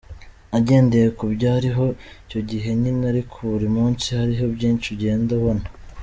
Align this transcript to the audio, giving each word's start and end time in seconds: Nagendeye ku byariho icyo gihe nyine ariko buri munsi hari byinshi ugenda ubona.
Nagendeye 0.49 1.07
ku 1.17 1.23
byariho 1.33 1.85
icyo 2.23 2.39
gihe 2.49 2.69
nyine 2.81 3.03
ariko 3.11 3.35
buri 3.51 3.67
munsi 3.75 4.05
hari 4.17 4.33
byinshi 4.57 4.85
ugenda 4.95 5.31
ubona. 5.39 5.65